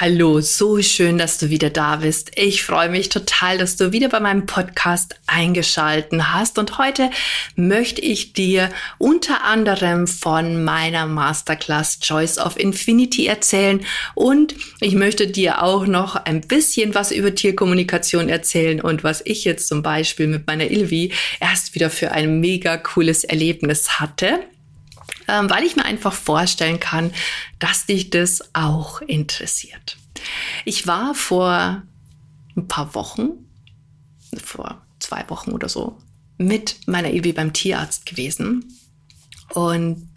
Hallo, 0.00 0.40
so 0.40 0.80
schön, 0.80 1.18
dass 1.18 1.38
du 1.38 1.50
wieder 1.50 1.70
da 1.70 1.96
bist. 1.96 2.30
Ich 2.36 2.62
freue 2.62 2.88
mich 2.88 3.08
total, 3.08 3.58
dass 3.58 3.74
du 3.74 3.90
wieder 3.90 4.08
bei 4.08 4.20
meinem 4.20 4.46
Podcast 4.46 5.16
eingeschalten 5.26 6.32
hast. 6.32 6.56
Und 6.60 6.78
heute 6.78 7.10
möchte 7.56 8.00
ich 8.00 8.32
dir 8.32 8.70
unter 8.98 9.42
anderem 9.42 10.06
von 10.06 10.62
meiner 10.62 11.06
Masterclass 11.06 11.98
Choice 11.98 12.38
of 12.38 12.56
Infinity 12.60 13.26
erzählen. 13.26 13.84
Und 14.14 14.54
ich 14.78 14.94
möchte 14.94 15.26
dir 15.26 15.64
auch 15.64 15.84
noch 15.84 16.14
ein 16.14 16.42
bisschen 16.42 16.94
was 16.94 17.10
über 17.10 17.34
Tierkommunikation 17.34 18.28
erzählen 18.28 18.80
und 18.80 19.02
was 19.02 19.20
ich 19.24 19.42
jetzt 19.42 19.66
zum 19.66 19.82
Beispiel 19.82 20.28
mit 20.28 20.46
meiner 20.46 20.70
Ilvi 20.70 21.12
erst 21.40 21.74
wieder 21.74 21.90
für 21.90 22.12
ein 22.12 22.38
mega 22.38 22.76
cooles 22.76 23.24
Erlebnis 23.24 23.98
hatte 23.98 24.38
ähm, 25.28 25.48
weil 25.50 25.64
ich 25.64 25.76
mir 25.76 25.84
einfach 25.84 26.12
vorstellen 26.12 26.80
kann, 26.80 27.12
dass 27.58 27.86
dich 27.86 28.10
das 28.10 28.54
auch 28.54 29.00
interessiert. 29.02 29.96
Ich 30.64 30.86
war 30.86 31.14
vor 31.14 31.82
ein 32.56 32.68
paar 32.68 32.94
Wochen, 32.94 33.30
vor 34.42 34.82
zwei 34.98 35.24
Wochen 35.28 35.52
oder 35.52 35.68
so, 35.68 35.98
mit 36.38 36.76
meiner 36.86 37.12
Ilvi 37.12 37.32
beim 37.32 37.52
Tierarzt 37.52 38.06
gewesen 38.06 38.64
und 39.54 40.08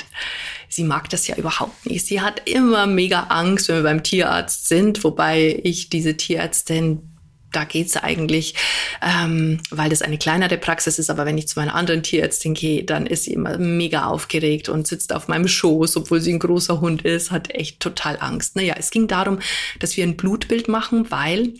sie 0.69 0.83
mag 0.83 1.09
das 1.09 1.27
ja 1.27 1.35
überhaupt 1.35 1.85
nicht. 1.85 2.05
Sie 2.05 2.21
hat 2.21 2.47
immer 2.49 2.87
mega 2.87 3.23
Angst, 3.23 3.67
wenn 3.67 3.77
wir 3.77 3.83
beim 3.83 4.03
Tierarzt 4.03 4.67
sind, 4.67 5.03
wobei 5.03 5.59
ich 5.63 5.89
diese 5.89 6.17
Tierärztin 6.17 7.10
da 7.51 7.63
geht's 7.63 7.97
eigentlich, 7.97 8.55
ähm, 9.01 9.59
weil 9.69 9.89
das 9.89 10.01
eine 10.01 10.17
kleinere 10.17 10.57
Praxis 10.57 10.99
ist. 10.99 11.09
Aber 11.09 11.25
wenn 11.25 11.37
ich 11.37 11.47
zu 11.47 11.59
meiner 11.59 11.75
anderen 11.75 12.03
Tierärztin 12.03 12.53
gehe, 12.53 12.83
dann 12.83 13.05
ist 13.05 13.25
sie 13.25 13.33
immer 13.33 13.57
mega 13.57 14.05
aufgeregt 14.05 14.69
und 14.69 14.87
sitzt 14.87 15.13
auf 15.13 15.27
meinem 15.27 15.47
Schoß, 15.47 15.97
obwohl 15.97 16.21
sie 16.21 16.33
ein 16.33 16.39
großer 16.39 16.81
Hund 16.81 17.03
ist, 17.03 17.31
hat 17.31 17.51
echt 17.51 17.79
total 17.79 18.17
Angst. 18.19 18.55
Naja, 18.55 18.75
es 18.77 18.91
ging 18.91 19.07
darum, 19.07 19.39
dass 19.79 19.97
wir 19.97 20.03
ein 20.03 20.17
Blutbild 20.17 20.67
machen, 20.67 21.11
weil 21.11 21.53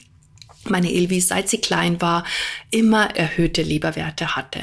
meine 0.70 0.92
Ilvi, 0.92 1.22
seit 1.22 1.50
sie 1.50 1.60
klein 1.60 2.02
war, 2.02 2.24
immer 2.70 3.16
erhöhte 3.16 3.64
Leberwerte 3.64 4.36
hatte. 4.36 4.60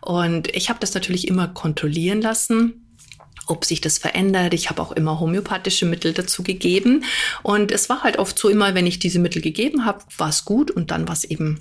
Und 0.00 0.54
ich 0.54 0.68
habe 0.68 0.80
das 0.80 0.92
natürlich 0.94 1.28
immer 1.28 1.48
kontrollieren 1.48 2.20
lassen 2.20 2.79
ob 3.50 3.64
sich 3.64 3.80
das 3.80 3.98
verändert. 3.98 4.54
Ich 4.54 4.70
habe 4.70 4.80
auch 4.80 4.92
immer 4.92 5.20
homöopathische 5.20 5.86
Mittel 5.86 6.12
dazu 6.12 6.42
gegeben. 6.42 7.04
Und 7.42 7.72
es 7.72 7.88
war 7.88 8.02
halt 8.02 8.18
oft 8.18 8.38
so 8.38 8.48
immer, 8.48 8.74
wenn 8.74 8.86
ich 8.86 8.98
diese 8.98 9.18
Mittel 9.18 9.42
gegeben 9.42 9.84
habe, 9.84 10.04
war 10.16 10.28
es 10.28 10.44
gut 10.44 10.70
und 10.70 10.90
dann 10.90 11.08
war 11.08 11.14
es 11.14 11.24
eben 11.24 11.60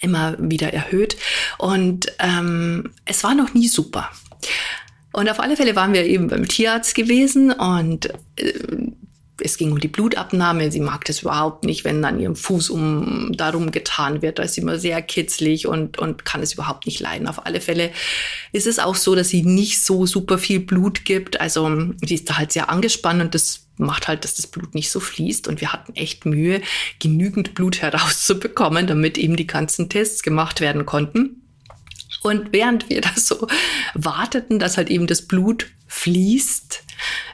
immer 0.00 0.36
wieder 0.38 0.72
erhöht. 0.72 1.16
Und 1.58 2.12
ähm, 2.18 2.90
es 3.04 3.22
war 3.22 3.34
noch 3.34 3.54
nie 3.54 3.68
super. 3.68 4.10
Und 5.12 5.30
auf 5.30 5.40
alle 5.40 5.56
Fälle 5.56 5.76
waren 5.76 5.92
wir 5.92 6.04
eben 6.04 6.28
beim 6.28 6.48
Tierarzt 6.48 6.94
gewesen 6.94 7.52
und 7.52 8.06
äh, 8.36 8.52
es 9.44 9.56
ging 9.56 9.72
um 9.72 9.80
die 9.80 9.88
Blutabnahme. 9.88 10.70
Sie 10.70 10.80
mag 10.80 11.04
das 11.04 11.22
überhaupt 11.22 11.64
nicht, 11.64 11.84
wenn 11.84 12.04
an 12.04 12.20
ihrem 12.20 12.36
Fuß 12.36 12.70
um 12.70 13.32
darum 13.32 13.70
getan 13.70 14.22
wird. 14.22 14.38
Da 14.38 14.44
ist 14.44 14.54
sie 14.54 14.60
immer 14.60 14.78
sehr 14.78 15.02
kitzlig 15.02 15.66
und, 15.66 15.98
und 15.98 16.24
kann 16.24 16.42
es 16.42 16.54
überhaupt 16.54 16.86
nicht 16.86 17.00
leiden. 17.00 17.28
Auf 17.28 17.44
alle 17.46 17.60
Fälle 17.60 17.90
ist 18.52 18.66
es 18.66 18.78
auch 18.78 18.94
so, 18.94 19.14
dass 19.14 19.28
sie 19.28 19.42
nicht 19.42 19.80
so 19.80 20.06
super 20.06 20.38
viel 20.38 20.60
Blut 20.60 21.04
gibt. 21.04 21.40
Also 21.40 21.70
sie 22.04 22.14
ist 22.14 22.30
da 22.30 22.38
halt 22.38 22.52
sehr 22.52 22.70
angespannt 22.70 23.20
und 23.20 23.34
das 23.34 23.66
macht 23.76 24.08
halt, 24.08 24.24
dass 24.24 24.34
das 24.34 24.46
Blut 24.46 24.74
nicht 24.74 24.90
so 24.90 25.00
fließt. 25.00 25.48
Und 25.48 25.60
wir 25.60 25.72
hatten 25.72 25.94
echt 25.94 26.26
Mühe, 26.26 26.62
genügend 26.98 27.54
Blut 27.54 27.82
herauszubekommen, 27.82 28.86
damit 28.86 29.18
eben 29.18 29.36
die 29.36 29.46
ganzen 29.46 29.88
Tests 29.88 30.22
gemacht 30.22 30.60
werden 30.60 30.86
konnten. 30.86 31.42
Und 32.22 32.52
während 32.52 32.88
wir 32.88 33.00
da 33.00 33.10
so 33.16 33.48
warteten, 33.94 34.58
dass 34.58 34.76
halt 34.76 34.90
eben 34.90 35.08
das 35.08 35.22
Blut 35.22 35.66
fließt, 35.88 36.84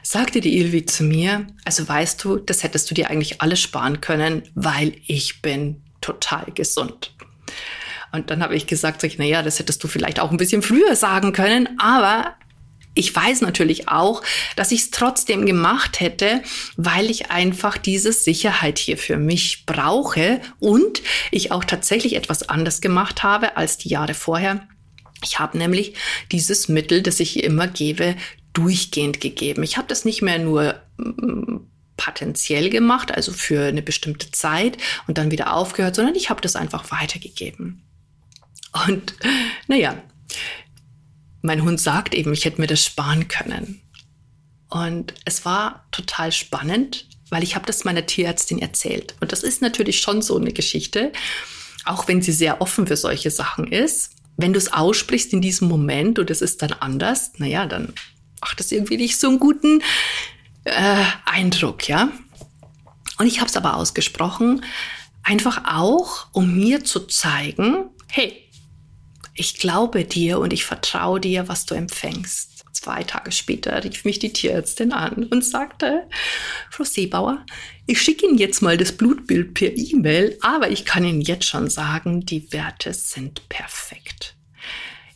sagte 0.03 0.41
die 0.41 0.57
Ilvi 0.57 0.85
zu 0.85 1.03
mir, 1.03 1.47
also 1.65 1.87
weißt 1.87 2.23
du, 2.23 2.37
das 2.37 2.63
hättest 2.63 2.89
du 2.89 2.95
dir 2.95 3.09
eigentlich 3.09 3.41
alles 3.41 3.61
sparen 3.61 4.01
können, 4.01 4.43
weil 4.55 4.93
ich 5.07 5.41
bin 5.41 5.81
total 6.01 6.45
gesund. 6.53 7.13
Und 8.11 8.29
dann 8.29 8.41
habe 8.41 8.55
ich 8.55 8.67
gesagt, 8.67 9.01
sag 9.01 9.11
ich, 9.11 9.17
na 9.17 9.25
ja, 9.25 9.43
das 9.43 9.59
hättest 9.59 9.83
du 9.83 9.87
vielleicht 9.87 10.19
auch 10.19 10.31
ein 10.31 10.37
bisschen 10.37 10.61
früher 10.61 10.95
sagen 10.95 11.31
können, 11.33 11.69
aber 11.79 12.35
ich 12.95 13.15
weiß 13.15 13.41
natürlich 13.41 13.87
auch, 13.87 14.23
dass 14.55 14.71
ich 14.71 14.81
es 14.81 14.91
trotzdem 14.91 15.45
gemacht 15.45 15.99
hätte, 15.99 16.41
weil 16.75 17.09
ich 17.09 17.31
einfach 17.31 17.77
diese 17.77 18.11
Sicherheit 18.11 18.79
hier 18.79 18.97
für 18.97 19.17
mich 19.17 19.65
brauche 19.65 20.41
und 20.59 21.01
ich 21.31 21.51
auch 21.51 21.63
tatsächlich 21.63 22.15
etwas 22.15 22.49
anders 22.49 22.81
gemacht 22.81 23.23
habe 23.23 23.57
als 23.57 23.77
die 23.77 23.89
Jahre 23.89 24.15
vorher. 24.15 24.67
Ich 25.23 25.39
habe 25.39 25.57
nämlich 25.57 25.93
dieses 26.31 26.67
Mittel, 26.67 27.01
das 27.01 27.19
ich 27.19 27.43
immer 27.43 27.67
gebe, 27.67 28.15
durchgehend 28.53 29.21
gegeben. 29.21 29.63
Ich 29.63 29.77
habe 29.77 29.87
das 29.87 30.05
nicht 30.05 30.21
mehr 30.21 30.39
nur 30.39 30.75
mm, 30.97 31.57
potenziell 31.97 32.69
gemacht, 32.69 33.11
also 33.13 33.31
für 33.33 33.67
eine 33.67 33.81
bestimmte 33.81 34.31
Zeit 34.31 34.77
und 35.07 35.17
dann 35.17 35.31
wieder 35.31 35.53
aufgehört, 35.53 35.95
sondern 35.95 36.15
ich 36.15 36.29
habe 36.29 36.41
das 36.41 36.55
einfach 36.55 36.91
weitergegeben. 36.91 37.83
Und 38.87 39.15
naja, 39.67 40.01
mein 41.41 41.63
Hund 41.63 41.79
sagt 41.79 42.13
eben, 42.13 42.33
ich 42.33 42.45
hätte 42.45 42.61
mir 42.61 42.67
das 42.67 42.83
sparen 42.83 43.27
können. 43.27 43.81
Und 44.69 45.13
es 45.25 45.45
war 45.45 45.87
total 45.91 46.31
spannend, 46.31 47.07
weil 47.29 47.43
ich 47.43 47.55
habe 47.55 47.65
das 47.65 47.85
meiner 47.85 48.05
Tierärztin 48.05 48.59
erzählt. 48.59 49.15
Und 49.19 49.31
das 49.31 49.43
ist 49.43 49.61
natürlich 49.61 49.99
schon 49.99 50.21
so 50.21 50.37
eine 50.37 50.53
Geschichte, 50.53 51.11
auch 51.85 52.07
wenn 52.07 52.21
sie 52.21 52.31
sehr 52.31 52.61
offen 52.61 52.87
für 52.87 52.97
solche 52.97 53.31
Sachen 53.31 53.71
ist. 53.71 54.11
Wenn 54.37 54.53
du 54.53 54.57
es 54.57 54.71
aussprichst 54.71 55.33
in 55.33 55.41
diesem 55.41 55.67
Moment 55.67 56.19
und 56.19 56.29
es 56.29 56.41
ist 56.41 56.61
dann 56.61 56.73
anders, 56.73 57.31
naja, 57.37 57.65
dann 57.65 57.93
macht 58.41 58.59
das 58.59 58.71
irgendwie 58.71 58.97
nicht 58.97 59.19
so 59.19 59.27
einen 59.27 59.39
guten 59.39 59.81
äh, 60.63 61.03
Eindruck, 61.25 61.87
ja. 61.87 62.09
Und 63.17 63.27
ich 63.27 63.39
habe 63.39 63.49
es 63.49 63.57
aber 63.57 63.75
ausgesprochen, 63.75 64.63
einfach 65.23 65.63
auch, 65.65 66.27
um 66.31 66.57
mir 66.57 66.83
zu 66.83 67.01
zeigen, 67.01 67.89
hey, 68.07 68.49
ich 69.35 69.59
glaube 69.59 70.05
dir 70.05 70.39
und 70.39 70.53
ich 70.53 70.65
vertraue 70.65 71.19
dir, 71.19 71.47
was 71.47 71.65
du 71.65 71.75
empfängst. 71.75 72.65
Zwei 72.73 73.03
Tage 73.03 73.31
später 73.31 73.83
rief 73.83 74.05
mich 74.05 74.19
die 74.19 74.31
Tierärztin 74.31 74.93
an 74.93 75.25
und 75.25 75.43
sagte, 75.43 76.07
Frau 76.69 76.83
Seebauer, 76.83 77.45
ich 77.87 78.01
schicke 78.01 78.25
Ihnen 78.25 78.37
jetzt 78.37 78.61
mal 78.61 78.77
das 78.77 78.93
Blutbild 78.93 79.53
per 79.53 79.75
E-Mail, 79.75 80.37
aber 80.41 80.69
ich 80.69 80.85
kann 80.85 81.03
Ihnen 81.03 81.21
jetzt 81.21 81.45
schon 81.45 81.69
sagen, 81.69 82.25
die 82.25 82.51
Werte 82.53 82.93
sind 82.93 83.47
perfekt. 83.49 84.35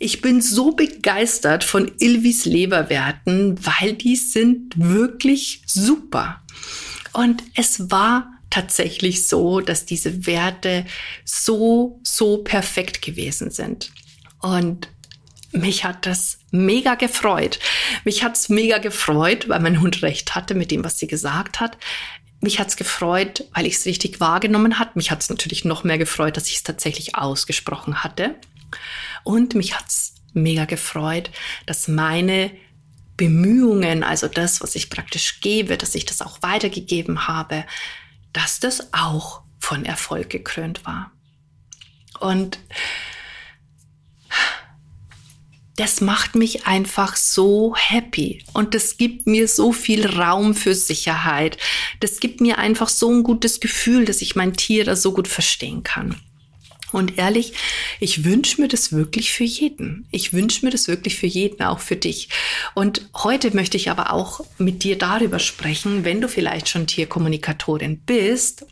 Ich 0.03 0.19
bin 0.19 0.41
so 0.41 0.71
begeistert 0.71 1.63
von 1.63 1.89
Ilvis 1.97 2.43
Leberwerten, 2.43 3.57
weil 3.65 3.93
die 3.93 4.17
sind 4.17 4.73
wirklich 4.75 5.61
super. 5.65 6.41
Und 7.13 7.41
es 7.55 7.89
war 7.89 8.29
tatsächlich 8.49 9.25
so, 9.25 9.61
dass 9.61 9.85
diese 9.85 10.25
Werte 10.25 10.85
so, 11.23 12.01
so 12.03 12.39
perfekt 12.39 13.01
gewesen 13.01 13.49
sind. 13.49 13.93
Und 14.41 14.89
mich 15.53 15.85
hat 15.85 16.05
das 16.05 16.39
mega 16.51 16.95
gefreut. 16.95 17.59
Mich 18.03 18.25
hat's 18.25 18.49
mega 18.49 18.79
gefreut, 18.79 19.47
weil 19.47 19.61
mein 19.61 19.79
Hund 19.79 20.01
recht 20.01 20.35
hatte 20.35 20.53
mit 20.53 20.69
dem, 20.69 20.83
was 20.83 20.99
sie 20.99 21.07
gesagt 21.07 21.61
hat. 21.61 21.77
Mich 22.41 22.59
hat's 22.59 22.75
gefreut, 22.75 23.45
weil 23.53 23.65
ich 23.65 23.75
es 23.75 23.85
richtig 23.85 24.19
wahrgenommen 24.19 24.79
hat. 24.79 24.97
Mich 24.97 25.11
hat's 25.11 25.29
natürlich 25.29 25.63
noch 25.63 25.85
mehr 25.85 25.97
gefreut, 25.97 26.35
dass 26.35 26.49
ich 26.49 26.57
es 26.57 26.63
tatsächlich 26.63 27.15
ausgesprochen 27.15 28.03
hatte. 28.03 28.35
Und 29.23 29.55
mich 29.55 29.75
hat's 29.75 30.15
mega 30.33 30.65
gefreut, 30.65 31.29
dass 31.65 31.87
meine 31.87 32.51
Bemühungen, 33.17 34.03
also 34.03 34.27
das, 34.27 34.61
was 34.61 34.75
ich 34.75 34.89
praktisch 34.89 35.41
gebe, 35.41 35.77
dass 35.77 35.95
ich 35.95 36.05
das 36.05 36.21
auch 36.21 36.41
weitergegeben 36.41 37.27
habe, 37.27 37.65
dass 38.33 38.59
das 38.59 38.91
auch 38.93 39.41
von 39.59 39.85
Erfolg 39.85 40.29
gekrönt 40.29 40.85
war. 40.85 41.11
Und 42.19 42.59
das 45.75 46.01
macht 46.01 46.35
mich 46.35 46.67
einfach 46.67 47.15
so 47.15 47.75
happy 47.75 48.43
und 48.53 48.75
das 48.75 48.97
gibt 48.97 49.25
mir 49.25 49.47
so 49.47 49.73
viel 49.73 50.05
Raum 50.05 50.53
für 50.53 50.75
Sicherheit. 50.75 51.57
Das 51.99 52.19
gibt 52.19 52.41
mir 52.41 52.59
einfach 52.59 52.89
so 52.89 53.09
ein 53.11 53.23
gutes 53.23 53.59
Gefühl, 53.59 54.05
dass 54.05 54.21
ich 54.21 54.35
mein 54.35 54.53
Tier 54.53 54.85
da 54.85 54.95
so 54.95 55.13
gut 55.13 55.27
verstehen 55.27 55.81
kann. 55.81 56.15
Und 56.93 57.17
ehrlich, 57.17 57.53
ich 57.99 58.23
wünsche 58.23 58.61
mir 58.61 58.67
das 58.67 58.91
wirklich 58.91 59.33
für 59.33 59.43
jeden. 59.43 60.07
Ich 60.11 60.31
wünsche 60.31 60.63
mir 60.63 60.71
das 60.71 60.87
wirklich 60.87 61.17
für 61.17 61.25
jeden, 61.25 61.63
auch 61.63 61.79
für 61.79 61.95
dich. 61.95 62.29
Und 62.75 63.09
heute 63.15 63.53
möchte 63.55 63.77
ich 63.77 63.89
aber 63.89 64.13
auch 64.13 64.41
mit 64.59 64.83
dir 64.83 64.97
darüber 64.97 65.39
sprechen, 65.39 66.05
wenn 66.05 66.21
du 66.21 66.29
vielleicht 66.29 66.69
schon 66.69 66.85
Tierkommunikatorin 66.85 67.97
bist 67.97 68.65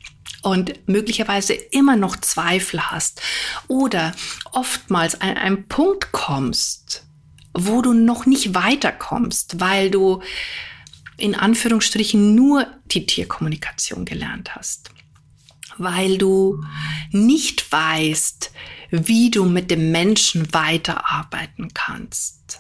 und 0.44 0.88
möglicherweise 0.88 1.54
immer 1.54 1.96
noch 1.96 2.16
Zweifel 2.16 2.92
hast 2.92 3.22
oder 3.68 4.14
oftmals 4.52 5.20
an 5.20 5.38
einen 5.38 5.68
Punkt 5.68 6.12
kommst, 6.12 7.04
wo 7.54 7.82
du 7.82 7.94
noch 7.94 8.28
nicht 8.28 8.54
weiterkommst, 8.54 9.60
weil 9.60 9.90
du 9.90 10.22
in 11.18 11.34
Anführungsstrichen 11.36 12.36
nur 12.36 12.68
die 12.86 13.06
Tierkommunikation 13.08 14.06
gelernt 14.06 14.56
hast, 14.56 14.92
weil 15.84 16.18
du 16.18 16.64
nicht 17.12 17.72
weißt, 17.72 18.52
wie 18.92 19.32
du 19.32 19.46
mit 19.46 19.72
dem 19.72 19.92
Menschen 19.92 20.54
weiterarbeiten 20.54 21.74
kannst, 21.74 22.60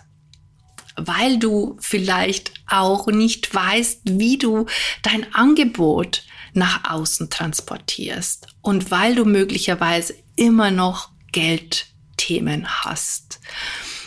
weil 0.96 1.38
du 1.38 1.78
vielleicht 1.80 2.54
auch 2.68 3.08
nicht 3.08 3.54
weißt, 3.54 4.02
wie 4.06 4.38
du 4.38 4.66
dein 5.04 5.34
Angebot 5.34 6.24
nach 6.54 6.90
außen 6.90 7.30
transportierst 7.30 8.48
und 8.62 8.92
weil 8.92 9.16
du 9.16 9.26
möglicherweise 9.26 10.16
immer 10.36 10.72
noch 10.72 11.10
Geldthemen 11.32 12.68
hast. 12.68 13.40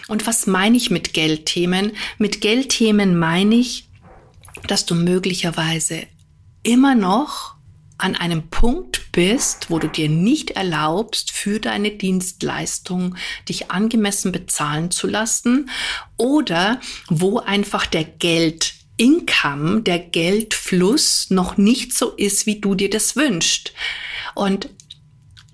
Und 0.08 0.26
was 0.26 0.46
meine 0.46 0.76
ich 0.76 0.90
mit 0.90 1.14
Geldthemen? 1.14 1.92
Mit 2.18 2.40
Geldthemen 2.40 3.18
meine 3.18 3.54
ich, 3.54 3.88
dass 4.66 4.86
du 4.86 4.94
möglicherweise 4.94 6.06
immer 6.62 6.94
noch 6.94 7.54
an 7.98 8.16
einem 8.16 8.48
Punkt 8.50 9.03
bist, 9.14 9.70
wo 9.70 9.78
du 9.78 9.88
dir 9.88 10.08
nicht 10.08 10.50
erlaubst, 10.50 11.30
für 11.30 11.60
deine 11.60 11.92
Dienstleistung 11.92 13.16
dich 13.48 13.70
angemessen 13.70 14.32
bezahlen 14.32 14.90
zu 14.90 15.06
lassen 15.06 15.70
oder 16.16 16.80
wo 17.08 17.38
einfach 17.38 17.86
der 17.86 18.04
Geld 18.04 18.74
Income, 18.96 19.82
der 19.82 19.98
Geldfluss 19.98 21.30
noch 21.30 21.56
nicht 21.56 21.96
so 21.96 22.10
ist, 22.10 22.46
wie 22.46 22.60
du 22.60 22.74
dir 22.74 22.90
das 22.90 23.16
wünschst. 23.16 23.72
Und 24.34 24.68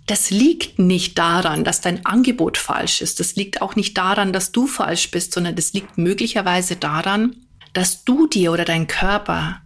das 0.07 0.31
liegt 0.31 0.79
nicht 0.79 1.17
daran, 1.19 1.65
dass 1.65 1.81
dein 1.81 2.05
Angebot 2.05 2.59
falsch 2.59 3.01
ist. 3.01 3.21
Das 3.21 3.37
liegt 3.37 3.63
auch 3.63 3.77
nicht 3.77 3.97
daran, 3.97 4.33
dass 4.33 4.53
du 4.53 4.67
falsch 4.67 5.11
bist, 5.11 5.33
sondern 5.33 5.55
das 5.55 5.73
liegt 5.73 5.99
möglicherweise 5.99 6.77
daran, 6.77 7.37
dass 7.73 8.05
du 8.05 8.27
dir 8.27 8.53
oder 8.53 8.65
dein 8.65 8.89
Körper, 8.89 9.63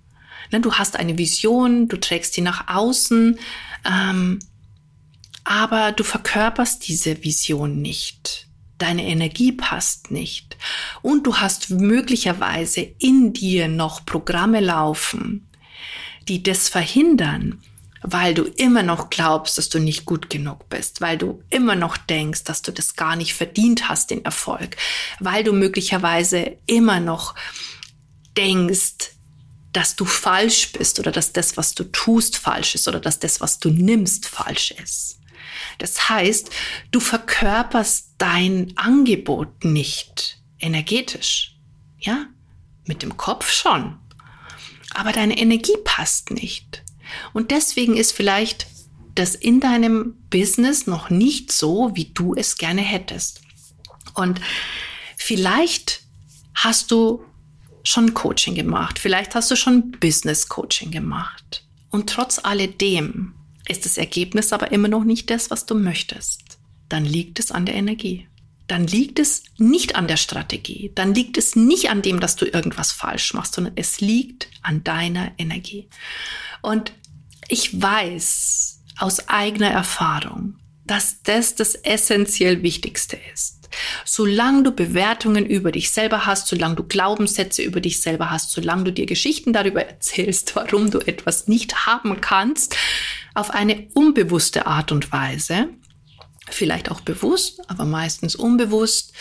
ne, 0.53 0.61
du 0.61 0.75
hast 0.75 0.97
eine 0.97 1.17
Vision, 1.17 1.89
du 1.89 1.97
trägst 1.97 2.37
die 2.37 2.43
nach 2.43 2.69
außen, 2.69 3.39
ähm, 3.89 4.39
aber 5.45 5.93
du 5.93 6.05
verkörperst 6.05 6.89
diese 6.89 7.23
Vision 7.23 7.83
nicht. 7.83 8.49
Deine 8.79 9.05
Energie 9.05 9.53
passt 9.53 10.11
nicht. 10.11 10.57
Und 11.03 11.27
du 11.27 11.37
hast 11.37 11.71
möglicherweise 11.71 12.81
in 12.81 13.33
dir 13.33 13.69
noch 13.69 14.05
Programme 14.05 14.61
laufen, 14.61 15.47
die 16.29 16.43
das 16.43 16.69
verhindern, 16.69 17.61
weil 18.03 18.35
du 18.35 18.45
immer 18.45 18.83
noch 18.83 19.11
glaubst, 19.11 19.59
dass 19.59 19.69
du 19.69 19.79
nicht 19.79 20.05
gut 20.05 20.29
genug 20.29 20.69
bist, 20.69 21.01
weil 21.01 21.17
du 21.17 21.43
immer 21.51 21.75
noch 21.75 21.97
denkst, 21.97 22.45
dass 22.45 22.63
du 22.63 22.73
das 22.73 22.97
gar 22.97 23.17
nicht 23.17 23.35
verdient 23.35 23.89
hast, 23.89 24.11
den 24.11 24.25
Erfolg, 24.25 24.77
weil 25.21 25.45
du 25.45 25.53
möglicherweise 25.53 26.57
immer 26.67 27.01
noch 27.01 27.35
denkst, 28.37 29.14
dass 29.75 29.97
du 29.97 30.05
falsch 30.05 30.73
bist 30.73 30.99
oder 30.99 31.13
dass 31.13 31.33
das, 31.33 31.57
was 31.57 31.75
du 31.75 31.85
tust, 31.85 32.39
falsch 32.39 32.75
ist 32.75 32.89
oder 32.89 33.01
dass 33.01 33.19
das, 33.19 33.41
was 33.41 33.59
du 33.59 33.71
nimmst, 33.71 34.27
falsch 34.27 34.71
ist. 34.71 35.19
Das 35.79 36.09
heißt, 36.09 36.51
du 36.93 37.01
verkörperst 37.01 38.13
dein 38.19 38.73
Angebot 38.77 39.65
nicht 39.65 40.39
energetisch. 40.61 41.57
Ja, 41.99 42.27
mit 42.87 43.03
dem 43.03 43.17
Kopf 43.17 43.53
schon. 43.53 43.99
Aber 44.95 45.13
deine 45.13 45.39
Energie 45.39 45.77
passt 45.85 46.31
nicht. 46.31 46.85
Und 47.33 47.51
deswegen 47.51 47.97
ist 47.97 48.13
vielleicht 48.13 48.67
das 49.15 49.35
in 49.35 49.61
deinem 49.61 50.15
Business 50.31 50.87
noch 50.87 51.11
nicht 51.11 51.51
so, 51.51 51.93
wie 51.95 52.07
du 52.07 52.35
es 52.35 52.57
gerne 52.57 52.83
hättest. 52.83 53.41
Und 54.15 54.41
vielleicht 55.17 56.03
hast 56.55 56.91
du 56.91 57.25
schon 57.85 58.15
Coaching 58.15 58.55
gemacht, 58.55 58.99
vielleicht 58.99 59.35
hast 59.35 59.51
du 59.51 59.57
schon 59.57 59.93
Business 59.93 60.49
Coaching 60.49 60.91
gemacht. 60.91 61.65
Und 61.91 62.11
trotz 62.11 62.41
alledem 62.43 63.35
ist 63.69 63.85
das 63.85 63.99
Ergebnis 63.99 64.53
aber 64.53 64.73
immer 64.73 64.89
noch 64.89 65.05
nicht 65.05 65.31
das, 65.31 65.51
was 65.51 65.67
du 65.67 65.75
möchtest, 65.75 66.59
dann 66.89 67.05
liegt 67.05 67.39
es 67.39 67.53
an 67.53 67.67
der 67.67 67.77
Energie. 67.77 68.27
Dann 68.67 68.87
liegt 68.87 69.19
es 69.19 69.45
nicht 69.59 69.95
an 69.95 70.09
der 70.09 70.17
Strategie. 70.17 70.91
Dann 70.95 71.15
liegt 71.15 71.37
es 71.37 71.55
nicht 71.55 71.91
an 71.91 72.01
dem, 72.01 72.19
dass 72.19 72.37
du 72.37 72.47
irgendwas 72.47 72.93
falsch 72.93 73.35
machst, 73.35 73.55
sondern 73.55 73.75
es 73.77 74.01
liegt 74.01 74.49
an 74.63 74.83
deiner 74.83 75.33
Energie. 75.37 75.89
Und 76.63 76.93
ich 77.49 77.81
weiß 77.81 78.81
aus 78.99 79.29
eigener 79.29 79.71
Erfahrung, 79.71 80.57
dass 80.87 81.23
das 81.23 81.55
das 81.55 81.75
essentiell 81.75 82.63
Wichtigste 82.63 83.19
ist. 83.33 83.64
Solange 84.05 84.63
du 84.63 84.73
Bewertungen 84.73 85.47
über 85.47 85.73
dich 85.73 85.91
selber 85.91 86.27
hast, 86.27 86.49
solange 86.49 86.77
du 86.77 86.85
Glaubenssätze 86.85 87.63
über 87.63 87.81
dich 87.81 88.01
selber 88.01 88.31
hast, 88.31 88.51
solange 88.51 88.85
du 88.85 88.93
dir 88.93 89.07
Geschichten 89.07 89.53
darüber 89.53 89.85
erzählst, 89.85 90.57
warum 90.57 90.91
du 90.91 90.99
etwas 90.99 91.49
nicht 91.49 91.87
haben 91.87 92.21
kannst, 92.21 92.77
auf 93.35 93.51
eine 93.51 93.89
unbewusste 93.95 94.67
Art 94.67 94.93
und 94.93 95.13
Weise, 95.13 95.69
vielleicht 96.51 96.91
auch 96.91 97.01
bewusst, 97.01 97.61
aber 97.69 97.85
meistens 97.85 98.37
unbewusst, 98.37 99.13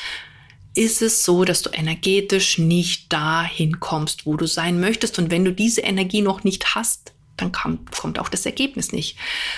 ist 0.75 1.01
es 1.01 1.23
so, 1.23 1.45
dass 1.45 1.61
du 1.61 1.69
energetisch 1.69 2.57
nicht 2.57 3.13
dahin 3.13 3.79
kommst, 3.79 4.25
wo 4.25 4.35
du 4.37 4.47
sein 4.47 4.79
möchtest. 4.79 5.19
Und 5.19 5.29
wenn 5.29 5.45
du 5.45 5.53
diese 5.53 5.81
Energie 5.81 6.21
noch 6.21 6.43
nicht 6.43 6.73
hast, 6.73 7.13
dann 7.37 7.51
kam, 7.51 7.85
kommt 7.85 8.19
auch 8.19 8.29
das 8.29 8.45
Ergebnis 8.45 8.91
nicht. 8.91 9.17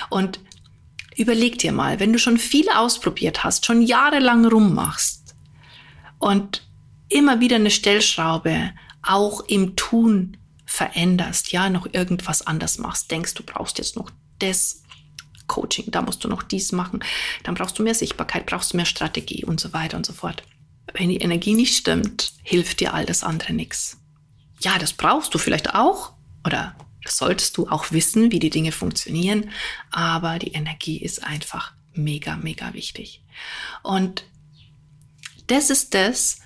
Und 0.10 0.40
überleg 1.18 1.58
dir 1.58 1.72
mal, 1.72 2.00
wenn 2.00 2.14
du 2.14 2.20
schon 2.20 2.38
viel 2.38 2.70
ausprobiert 2.70 3.44
hast, 3.44 3.66
schon 3.66 3.82
jahrelang 3.82 4.46
rummachst 4.46 5.36
und 6.20 6.68
immer 7.10 7.40
wieder 7.40 7.56
eine 7.56 7.72
Stellschraube 7.72 8.74
auch 9.02 9.42
im 9.42 9.76
Tun 9.76 10.38
veränderst, 10.66 11.52
ja, 11.52 11.70
noch 11.70 11.88
irgendwas 11.94 12.46
anders 12.46 12.80
machst, 12.80 13.12
denkst 13.12 13.36
du 13.36 13.44
brauchst 13.44 13.78
jetzt 13.78 13.96
noch 13.96 14.12
das 14.40 14.84
Coaching, 15.48 15.86
da 15.88 16.02
musst 16.02 16.24
du 16.24 16.28
noch 16.28 16.44
dies 16.44 16.72
machen, 16.72 17.04
dann 17.44 17.56
brauchst 17.56 17.78
du 17.78 17.84
mehr 17.84 17.94
Sichtbarkeit, 17.94 18.46
brauchst 18.48 18.74
du 18.74 18.78
mehr 18.78 18.86
Strategie 18.86 19.46
und 19.46 19.60
so 19.60 19.74
weiter 19.74 19.96
und 19.96 20.06
so 20.06 20.14
fort. 20.14 20.44
Wenn 20.94 21.10
die 21.10 21.18
Energie 21.18 21.54
nicht 21.54 21.78
stimmt, 21.78 22.34
hilft 22.44 22.80
dir 22.80 22.94
all 22.94 23.06
das 23.06 23.24
andere 23.24 23.54
nichts. 23.54 23.98
Ja, 24.60 24.78
das 24.80 24.94
brauchst 24.94 25.34
du 25.34 25.38
vielleicht 25.38 25.76
auch 25.76 26.14
oder 26.46 26.76
solltest 27.08 27.58
du 27.58 27.68
auch 27.68 27.92
wissen, 27.92 28.32
wie 28.32 28.40
die 28.40 28.50
Dinge 28.50 28.72
funktionieren, 28.72 29.52
aber 29.92 30.40
die 30.40 30.54
Energie 30.54 30.98
ist 30.98 31.24
einfach 31.24 31.74
mega, 31.94 32.36
mega 32.36 32.74
wichtig. 32.74 33.22
Und 33.84 34.26
das 35.48 35.70
ist 35.70 35.94
das, 35.94 36.40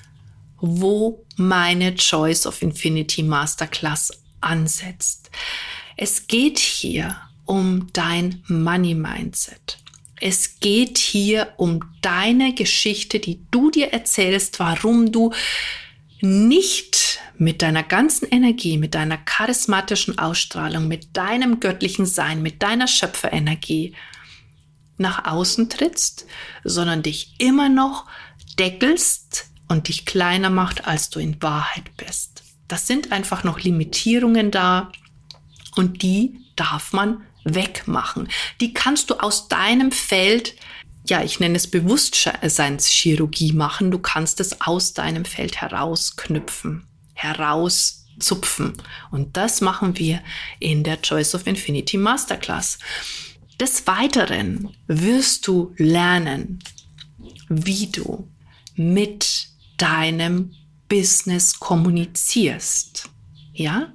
wo 0.58 1.26
meine 1.38 1.96
Choice 1.96 2.46
of 2.46 2.62
Infinity 2.62 3.24
Masterclass 3.24 4.12
ansetzt. 4.42 5.32
Es 5.96 6.28
geht 6.28 6.60
hier 6.60 7.18
um 7.46 7.88
dein 7.94 8.44
Money 8.48 8.94
Mindset. 8.94 9.80
Es 10.22 10.60
geht 10.60 10.98
hier 10.98 11.54
um 11.58 11.80
deine 12.02 12.54
Geschichte, 12.54 13.20
die 13.20 13.42
du 13.52 13.72
dir 13.72 13.94
erzählst, 13.94 14.60
warum 14.60 15.12
du 15.12 15.34
nicht 16.22 17.09
mit 17.40 17.62
deiner 17.62 17.84
ganzen 17.84 18.28
Energie, 18.28 18.78
mit 18.78 18.94
deiner 18.94 19.18
charismatischen 19.18 20.20
Ausstrahlung, 20.20 20.88
mit 20.88 21.16
deinem 21.16 21.60
göttlichen 21.60 22.06
Sein, 22.06 22.42
mit 22.42 22.62
deiner 22.62 22.88
Schöpferenergie 22.88 23.96
nach 24.98 25.26
außen 25.26 25.70
trittst, 25.70 26.28
sondern 26.66 27.02
dich 27.02 27.36
immer 27.40 27.70
noch 27.70 28.06
deckelst 28.60 29.50
und 29.70 29.88
dich 29.88 30.06
kleiner 30.06 30.50
macht, 30.50 30.86
als 30.86 31.10
du 31.10 31.20
in 31.20 31.42
Wahrheit 31.42 31.96
bist. 31.96 32.44
Das 32.68 32.88
sind 32.88 33.14
einfach 33.14 33.46
noch 33.46 33.62
Limitierungen 33.62 34.52
da 34.52 34.92
und 35.78 36.02
die 36.04 36.42
darf 36.58 36.92
man 36.92 37.22
wegmachen. 37.46 38.28
Die 38.60 38.74
kannst 38.74 39.10
du 39.10 39.16
aus 39.16 39.48
deinem 39.48 39.94
Feld, 39.94 40.56
ja, 41.08 41.24
ich 41.24 41.40
nenne 41.40 41.56
es 41.56 41.72
Bewusstseinschirurgie 41.72 43.54
machen. 43.54 43.92
Du 43.92 44.00
kannst 44.00 44.42
es 44.42 44.60
aus 44.60 44.94
deinem 44.94 45.24
Feld 45.24 45.62
herausknüpfen, 45.62 46.86
herauszupfen. 47.22 48.74
Und 49.12 49.36
das 49.38 49.62
machen 49.62 49.98
wir 49.98 50.22
in 50.60 50.84
der 50.84 51.02
Choice 51.02 51.36
of 51.36 51.48
Infinity 51.48 51.98
Masterclass. 51.98 52.80
Des 53.60 53.86
Weiteren 53.88 54.70
wirst 54.88 55.48
du 55.48 55.74
lernen, 55.78 56.60
wie 57.50 57.88
du 57.88 58.28
mit 58.76 59.50
deinem 59.78 60.52
Business 60.88 61.60
kommunizierst. 61.60 63.10
Ja? 63.54 63.92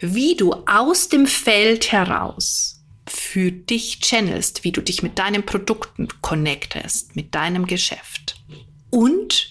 Wie 0.00 0.34
du 0.34 0.52
aus 0.66 1.08
dem 1.08 1.26
Feld 1.26 1.92
heraus 1.92 2.82
für 3.06 3.52
dich 3.52 4.00
channelst, 4.00 4.64
wie 4.64 4.72
du 4.72 4.80
dich 4.80 5.02
mit 5.02 5.18
deinen 5.18 5.44
Produkten 5.44 6.08
connectest, 6.22 7.14
mit 7.14 7.34
deinem 7.34 7.66
Geschäft. 7.66 8.40
Und 8.90 9.50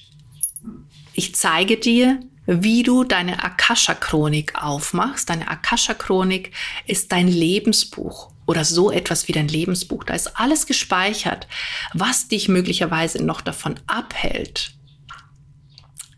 ich 1.13 1.35
zeige 1.35 1.77
dir, 1.77 2.19
wie 2.59 2.83
du 2.83 3.05
deine 3.05 3.43
Akasha-Chronik 3.43 4.61
aufmachst. 4.61 5.29
Deine 5.29 5.47
Akasha-Chronik 5.47 6.51
ist 6.85 7.11
dein 7.11 7.29
Lebensbuch 7.29 8.31
oder 8.45 8.65
so 8.65 8.91
etwas 8.91 9.27
wie 9.29 9.31
dein 9.31 9.47
Lebensbuch. 9.47 10.03
Da 10.03 10.13
ist 10.13 10.37
alles 10.37 10.65
gespeichert, 10.65 11.47
was 11.93 12.27
dich 12.27 12.49
möglicherweise 12.49 13.23
noch 13.23 13.39
davon 13.39 13.79
abhält, 13.87 14.73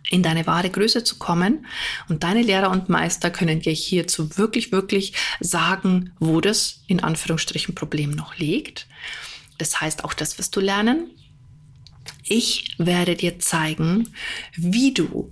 in 0.10 0.24
deine 0.24 0.48
wahre 0.48 0.72
Größe 0.72 1.04
zu 1.04 1.20
kommen. 1.20 1.68
Und 2.10 2.24
deine 2.24 2.42
Lehrer 2.42 2.72
und 2.72 2.90
Meister 2.90 3.30
können 3.30 3.62
dir 3.62 3.74
hierzu 3.74 4.36
wirklich, 4.38 4.72
wirklich 4.72 5.14
sagen, 5.40 6.14
wo 6.20 6.42
das 6.42 6.82
in 6.88 7.00
Anführungsstrichen 7.00 7.76
Problem 7.76 8.10
noch 8.10 8.38
liegt. 8.38 8.88
Das 9.60 9.82
heißt, 9.82 10.04
auch 10.04 10.16
das 10.16 10.40
wirst 10.40 10.56
du 10.56 10.62
lernen. 10.62 11.12
Ich 12.24 12.76
werde 12.80 13.16
dir 13.16 13.38
zeigen, 13.38 14.10
wie 14.56 14.94
du 14.94 15.32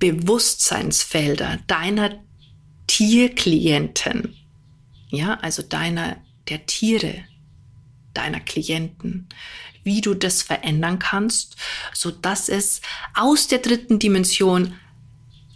Bewusstseinsfelder 0.00 1.60
deiner 1.68 2.18
Tierklienten, 2.88 4.36
ja, 5.10 5.34
also 5.34 5.62
deiner, 5.62 6.16
der 6.48 6.66
Tiere, 6.66 7.24
deiner 8.12 8.40
Klienten, 8.40 9.28
wie 9.84 10.00
du 10.00 10.14
das 10.14 10.42
verändern 10.42 10.98
kannst, 10.98 11.56
so 11.94 12.10
dass 12.10 12.48
es 12.48 12.80
aus 13.14 13.46
der 13.46 13.58
dritten 13.58 13.98
Dimension 13.98 14.74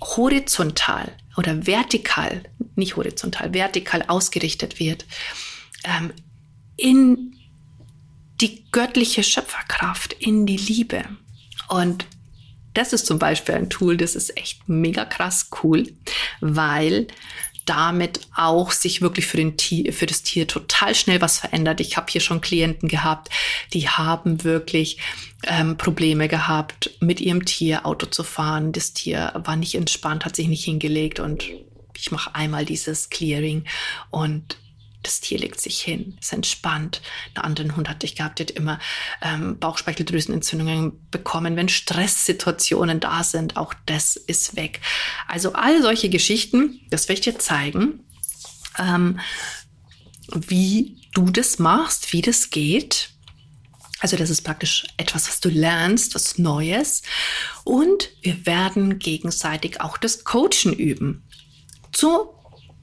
horizontal 0.01 1.17
oder 1.37 1.67
vertikal, 1.67 2.45
nicht 2.77 2.97
horizontal, 2.97 3.53
vertikal 3.53 4.05
ausgerichtet 4.07 4.79
wird, 4.79 5.07
ähm, 5.85 6.13
in 6.77 7.37
die 8.41 8.65
göttliche 8.71 9.23
Schöpferkraft, 9.23 10.13
in 10.13 10.47
die 10.47 10.57
Liebe. 10.57 11.05
Und 11.69 12.07
das 12.75 12.93
ist 12.93 13.07
zum 13.07 13.19
Beispiel 13.19 13.55
ein 13.55 13.71
Tool, 13.71 13.97
das 13.97 14.15
ist 14.15 14.37
echt 14.37 14.69
mega 14.69 15.05
krass 15.05 15.49
cool, 15.63 15.93
weil 16.41 17.07
damit 17.65 18.21
auch 18.37 18.73
sich 18.73 19.01
wirklich 19.01 19.27
für, 19.27 19.39
den 19.39 19.57
Tier, 19.57 19.93
für 19.93 20.07
das 20.07 20.23
Tier 20.23 20.47
total 20.47 20.95
schnell 20.95 21.21
was 21.21 21.39
verändert. 21.39 21.81
Ich 21.81 21.97
habe 21.97 22.11
hier 22.11 22.21
schon 22.21 22.41
Klienten 22.41 22.89
gehabt, 22.89 23.31
die 23.73 23.89
haben 23.89 24.45
wirklich 24.45 24.99
ähm, 25.45 25.79
Probleme 25.79 26.29
gehabt, 26.29 26.91
mit 27.01 27.21
ihrem 27.21 27.45
Tier 27.45 27.87
Auto 27.87 28.07
zu 28.07 28.23
fahren. 28.23 28.73
Das 28.73 28.93
Tier 28.93 29.33
war 29.45 29.57
nicht 29.57 29.75
entspannt, 29.75 30.25
hat 30.25 30.37
sich 30.37 30.49
nicht 30.49 30.65
hingelegt 30.65 31.21
und 31.21 31.45
ich 31.97 32.11
mache 32.11 32.35
einmal 32.35 32.65
dieses 32.65 33.09
Clearing 33.09 33.65
und 34.11 34.59
das 35.07 35.21
Tier 35.21 35.39
legt 35.39 35.61
sich 35.61 35.81
hin, 35.81 36.17
ist 36.21 36.33
entspannt. 36.33 37.01
Einen 37.35 37.45
anderen 37.45 37.77
Hund 37.77 37.89
hatte 37.89 38.07
ich 38.07 38.17
gehabt, 38.17 38.39
der 38.39 38.47
hat 38.47 38.55
immer 38.55 38.79
ähm, 39.23 39.59
Bauchspeicheldrüsenentzündungen 39.59 41.09
bekommen, 41.11 41.57
wenn 41.57 41.69
Stresssituationen 41.69 43.01
da 43.01 43.23
sind. 43.25 43.57
Auch 43.57 43.75
das 43.87 44.17
ist 44.17 44.57
weg. 44.57 44.81
Also 45.29 45.53
all 45.53 45.83
solche 45.83 46.09
Geschichten, 46.09 46.81
das 46.91 47.09
werde 47.09 47.21
ich 47.21 47.25
dir 47.25 47.39
zeigen, 47.39 48.01
ähm, 48.79 49.21
wie 50.33 50.97
du 51.13 51.31
das 51.31 51.59
machst, 51.59 52.13
wie 52.13 52.23
das 52.23 52.51
geht. 52.51 53.11
Also 54.01 54.17
das 54.17 54.31
ist 54.31 54.43
praktisch 54.43 54.85
etwas, 54.97 55.29
was 55.29 55.41
du 55.41 55.49
lernst, 55.49 56.15
was 56.15 56.39
Neues. 56.39 57.03
Und 57.65 58.11
wir 58.23 58.45
werden 58.45 58.99
gegenseitig 58.99 59.81
auch 59.81 59.97
das 59.97 60.25
Coachen 60.25 60.73
üben. 60.73 61.25
Zu 61.93 62.29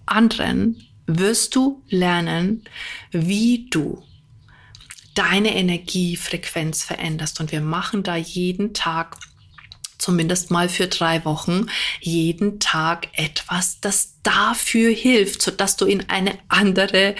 anderen 0.06 0.88
wirst 1.08 1.55
du 1.55 1.84
lernen, 1.89 2.63
wie 3.12 3.67
du 3.70 4.03
deine 5.13 5.55
Energiefrequenz 5.55 6.84
veränderst. 6.84 7.39
Und 7.39 7.51
wir 7.51 7.62
machen 7.62 8.03
da 8.03 8.15
jeden 8.15 8.74
Tag, 8.74 9.17
zumindest 9.98 10.51
mal 10.51 10.70
für 10.70 10.88
drei 10.88 11.24
Wochen, 11.25 11.67
jeden 12.00 12.60
Tag 12.60 13.08
etwas, 13.13 13.79
das 13.81 14.15
dafür 14.24 14.91
hilft, 14.91 15.41
sodass 15.41 15.77
du 15.77 15.86
in 15.86 16.10
eine 16.10 16.38
andere, 16.48 17.15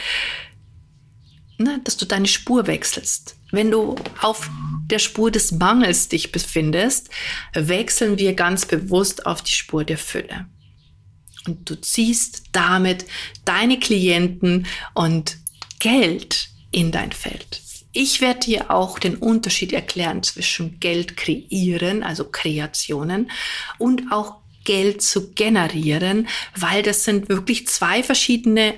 ne, 1.57 1.79
dass 1.83 1.97
du 1.97 2.05
deine 2.05 2.27
Spur 2.27 2.67
wechselst. 2.67 3.35
Wenn 3.51 3.69
du 3.69 3.95
auf 4.21 4.50
der 4.85 5.00
Spur 5.00 5.29
des 5.29 5.51
Mangels 5.51 6.07
dich 6.07 6.31
befindest, 6.31 7.09
wechseln 7.53 8.17
wir 8.17 8.33
ganz 8.33 8.65
bewusst 8.65 9.25
auf 9.25 9.41
die 9.41 9.51
Spur 9.51 9.83
der 9.83 9.97
Fülle. 9.97 10.47
Und 11.48 11.69
du 11.69 11.79
ziehst 11.79 12.43
damit 12.51 13.05
deine 13.45 13.79
Klienten 13.79 14.67
und 14.93 15.38
Geld 15.79 16.50
in 16.71 16.91
dein 16.91 17.12
Feld. 17.12 17.62
Ich 17.93 18.21
werde 18.21 18.41
dir 18.41 18.71
auch 18.71 19.00
den 19.00 19.17
Unterschied 19.17 19.74
erklären 19.74 20.24
zwischen 20.24 20.79
Geld 20.79 21.17
kreieren, 21.17 22.03
also 22.03 22.25
Kreationen, 22.25 23.29
und 23.77 24.12
auch 24.12 24.36
Geld 24.63 25.01
zu 25.01 25.31
generieren, 25.31 26.27
weil 26.55 26.83
das 26.83 27.03
sind 27.03 27.27
wirklich 27.27 27.67
zwei 27.67 28.03
verschiedene 28.03 28.75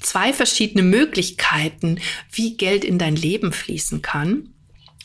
zwei 0.00 0.32
verschiedene 0.32 0.82
Möglichkeiten, 0.82 1.98
wie 2.30 2.56
Geld 2.56 2.84
in 2.84 2.98
dein 2.98 3.16
Leben 3.16 3.52
fließen 3.52 4.02
kann. 4.02 4.52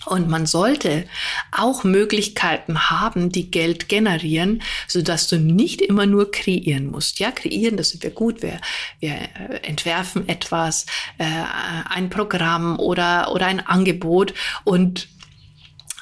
Und 0.05 0.29
man 0.29 0.47
sollte 0.47 1.05
auch 1.51 1.83
Möglichkeiten 1.83 2.89
haben, 2.89 3.31
die 3.31 3.51
Geld 3.51 3.87
generieren, 3.87 4.63
so 4.87 5.01
dass 5.01 5.27
du 5.27 5.37
nicht 5.37 5.79
immer 5.79 6.07
nur 6.07 6.31
kreieren 6.31 6.87
musst. 6.87 7.19
Ja, 7.19 7.31
kreieren, 7.31 7.77
das 7.77 7.89
sind 7.89 8.03
wir 8.03 8.09
gut. 8.09 8.41
Wir, 8.41 8.59
wir 8.99 9.13
äh, 9.13 9.57
entwerfen 9.61 10.27
etwas, 10.27 10.87
äh, 11.19 11.25
ein 11.89 12.09
Programm 12.09 12.79
oder, 12.79 13.31
oder 13.31 13.45
ein 13.45 13.59
Angebot 13.59 14.33
und 14.63 15.07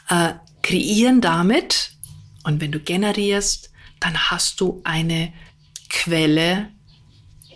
äh, 0.10 0.34
kreieren 0.62 1.20
damit. 1.20 1.92
Und 2.44 2.62
wenn 2.62 2.72
du 2.72 2.80
generierst, 2.80 3.70
dann 4.00 4.18
hast 4.18 4.62
du 4.62 4.80
eine 4.86 5.34
Quelle, 5.90 6.70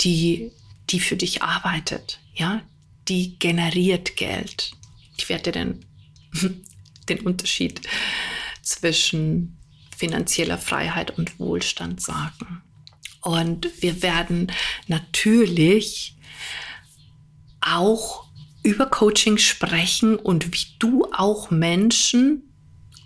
die, 0.02 0.52
die 0.90 1.00
für 1.00 1.16
dich 1.16 1.42
arbeitet. 1.42 2.20
Ja, 2.36 2.62
die 3.08 3.38
generiert 3.40 4.18
Geld. 4.18 4.72
Ich 5.16 5.30
werde 5.30 5.52
dir 5.52 5.52
den 5.52 5.86
den 7.10 7.20
Unterschied 7.22 7.82
zwischen 8.62 9.58
finanzieller 9.96 10.58
Freiheit 10.58 11.18
und 11.18 11.40
Wohlstand 11.40 12.02
sagen. 12.02 12.62
Und 13.22 13.70
wir 13.82 14.02
werden 14.02 14.52
natürlich 14.88 16.18
auch 17.62 18.26
über 18.64 18.86
Coaching 18.86 19.38
sprechen 19.38 20.18
und 20.18 20.54
wie 20.54 20.66
du 20.80 21.08
auch 21.14 21.52
Menschen 21.52 22.44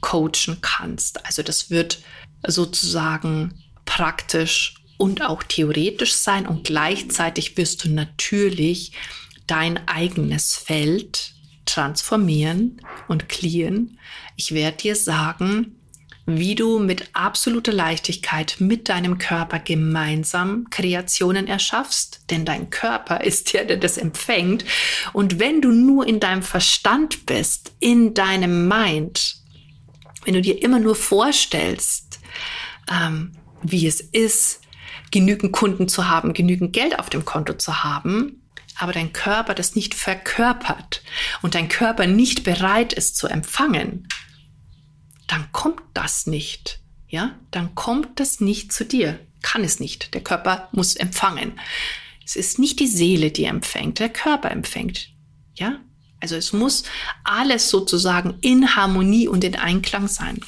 coachen 0.02 0.58
kannst. 0.62 1.26
Also 1.26 1.44
das 1.44 1.70
wird 1.70 2.00
sozusagen 2.46 3.64
praktisch 3.86 4.76
und 4.98 5.22
auch 5.22 5.44
theoretisch 5.44 6.14
sein 6.14 6.48
und 6.48 6.66
gleichzeitig 6.66 7.58
wirst 7.58 7.84
du 7.84 7.90
natürlich 7.90 8.94
dein 9.46 9.88
eigenes 9.88 10.56
Feld 10.56 11.34
transformieren 11.68 12.82
und 13.08 13.30
clearen. 13.30 14.00
Ich 14.36 14.54
werde 14.54 14.78
dir 14.78 14.96
sagen, 14.96 15.78
wie 16.30 16.56
du 16.56 16.80
mit 16.80 17.10
absoluter 17.14 17.72
Leichtigkeit 17.72 18.58
mit 18.60 18.90
deinem 18.90 19.18
Körper 19.18 19.60
gemeinsam 19.60 20.70
Kreationen 20.70 21.48
erschaffst, 21.48 22.20
denn 22.30 22.44
dein 22.44 22.70
Körper 22.70 23.24
ist 23.24 23.54
der, 23.54 23.64
der 23.64 23.78
das 23.78 23.98
empfängt. 23.98 24.66
Und 25.14 25.40
wenn 25.40 25.62
du 25.62 25.72
nur 25.72 26.06
in 26.06 26.20
deinem 26.20 26.44
Verstand 26.44 27.26
bist, 27.26 27.72
in 27.80 28.14
deinem 28.14 28.68
Mind, 28.68 29.38
wenn 30.26 30.34
du 30.34 30.42
dir 30.42 30.62
immer 30.62 30.80
nur 30.80 30.96
vorstellst, 30.96 32.20
ähm, 32.92 33.32
wie 33.64 33.88
es 33.88 34.02
ist, 34.02 34.60
genügend 35.12 35.54
Kunden 35.54 35.88
zu 35.88 36.10
haben, 36.10 36.34
genügend 36.34 36.74
Geld 36.74 37.00
auf 37.00 37.10
dem 37.10 37.24
Konto 37.24 37.54
zu 37.54 37.86
haben, 37.86 38.42
aber 38.78 38.94
dein 38.94 39.14
Körper 39.14 39.54
das 39.54 39.76
nicht 39.76 39.94
verkörpert 39.94 41.02
und 41.42 41.56
dein 41.56 41.68
Körper 41.68 42.08
nicht 42.08 42.44
bereit 42.44 42.94
ist 42.94 43.16
zu 43.16 43.28
empfangen, 43.28 44.08
dann 45.28 45.52
kommt 45.52 45.82
das 45.94 46.28
nicht. 46.28 46.80
Ja, 47.10 47.38
dann 47.52 47.76
kommt 47.76 48.20
das 48.20 48.40
nicht 48.40 48.72
zu 48.72 48.86
dir. 48.86 49.20
Kann 49.42 49.64
es 49.64 49.80
nicht. 49.80 50.14
Der 50.14 50.22
Körper 50.22 50.70
muss 50.72 50.96
empfangen. 50.96 51.60
Es 52.26 52.36
ist 52.36 52.60
nicht 52.60 52.80
die 52.80 52.88
Seele, 52.88 53.32
die 53.32 53.46
empfängt, 53.46 54.00
der 54.00 54.10
Körper 54.10 54.52
empfängt. 54.52 55.10
Ja, 55.56 55.80
also 56.20 56.36
es 56.36 56.52
muss 56.52 56.84
alles 57.24 57.70
sozusagen 57.70 58.38
in 58.42 58.76
Harmonie 58.76 59.28
und 59.28 59.44
in 59.44 59.56
Einklang 59.56 60.08
sein. 60.08 60.40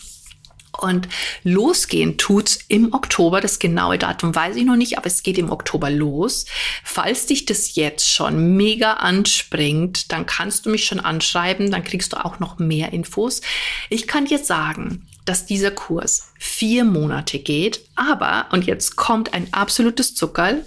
Und 0.79 1.09
losgehen 1.43 2.17
tut's 2.17 2.59
im 2.69 2.93
Oktober. 2.93 3.41
Das 3.41 3.59
genaue 3.59 3.97
Datum 3.97 4.33
weiß 4.33 4.55
ich 4.55 4.63
noch 4.63 4.77
nicht, 4.77 4.97
aber 4.97 5.07
es 5.07 5.23
geht 5.23 5.37
im 5.37 5.51
Oktober 5.51 5.89
los. 5.89 6.45
Falls 6.83 7.25
dich 7.25 7.45
das 7.45 7.75
jetzt 7.75 8.09
schon 8.09 8.55
mega 8.55 8.93
anspringt, 8.93 10.11
dann 10.11 10.25
kannst 10.25 10.65
du 10.65 10.69
mich 10.69 10.85
schon 10.85 10.99
anschreiben, 10.99 11.69
dann 11.69 11.83
kriegst 11.83 12.13
du 12.13 12.17
auch 12.23 12.39
noch 12.39 12.59
mehr 12.59 12.93
Infos. 12.93 13.41
Ich 13.89 14.07
kann 14.07 14.25
dir 14.25 14.39
sagen, 14.39 15.05
dass 15.25 15.45
dieser 15.45 15.71
Kurs 15.71 16.31
vier 16.39 16.85
Monate 16.85 17.39
geht, 17.39 17.81
aber, 17.95 18.47
und 18.51 18.65
jetzt 18.65 18.95
kommt 18.95 19.33
ein 19.33 19.53
absolutes 19.53 20.15
Zuckerl, 20.15 20.65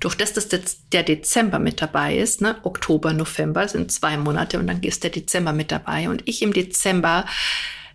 durch 0.00 0.14
das, 0.14 0.32
dass 0.32 0.48
der 0.48 1.02
Dezember 1.02 1.58
mit 1.58 1.82
dabei 1.82 2.16
ist, 2.16 2.40
ne, 2.40 2.56
Oktober, 2.62 3.12
November 3.12 3.68
sind 3.68 3.92
zwei 3.92 4.16
Monate 4.16 4.58
und 4.58 4.66
dann 4.66 4.82
ist 4.82 5.04
der 5.04 5.10
Dezember 5.10 5.52
mit 5.52 5.70
dabei 5.70 6.08
und 6.08 6.22
ich 6.26 6.42
im 6.42 6.52
Dezember 6.52 7.26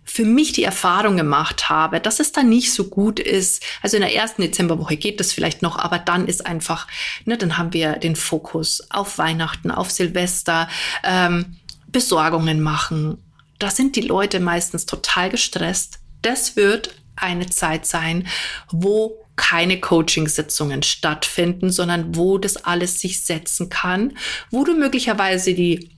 für 0.04 0.24
mich 0.24 0.52
die 0.52 0.64
Erfahrung 0.64 1.16
gemacht 1.16 1.68
habe, 1.68 1.98
dass 1.98 2.20
es 2.20 2.32
dann 2.32 2.48
nicht 2.48 2.72
so 2.72 2.84
gut 2.84 3.18
ist. 3.18 3.62
Also 3.82 3.96
in 3.96 4.02
der 4.02 4.14
ersten 4.14 4.42
Dezemberwoche 4.42 4.96
geht 4.96 5.18
das 5.18 5.32
vielleicht 5.32 5.62
noch, 5.62 5.78
aber 5.78 5.98
dann 5.98 6.28
ist 6.28 6.46
einfach, 6.46 6.86
ne, 7.24 7.36
dann 7.36 7.56
haben 7.56 7.72
wir 7.72 7.94
den 7.94 8.14
Fokus 8.14 8.86
auf 8.90 9.18
Weihnachten, 9.18 9.70
auf 9.70 9.90
Silvester, 9.90 10.68
ähm, 11.02 11.56
Besorgungen 11.88 12.60
machen. 12.60 13.18
Da 13.58 13.70
sind 13.70 13.96
die 13.96 14.02
Leute 14.02 14.40
meistens 14.40 14.84
total 14.84 15.30
gestresst. 15.30 16.00
Das 16.22 16.56
wird 16.56 16.94
eine 17.16 17.46
Zeit 17.46 17.86
sein, 17.86 18.26
wo 18.70 19.24
keine 19.36 19.80
Coaching-Sitzungen 19.80 20.82
stattfinden, 20.82 21.70
sondern 21.70 22.14
wo 22.14 22.38
das 22.38 22.56
alles 22.56 23.00
sich 23.00 23.24
setzen 23.24 23.68
kann, 23.68 24.16
wo 24.50 24.64
du 24.64 24.74
möglicherweise 24.74 25.54
die 25.54 25.90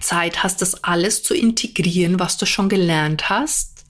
Zeit 0.00 0.42
hast, 0.42 0.62
das 0.62 0.82
alles 0.84 1.22
zu 1.22 1.34
integrieren, 1.34 2.18
was 2.18 2.36
du 2.36 2.46
schon 2.46 2.68
gelernt 2.68 3.28
hast, 3.28 3.84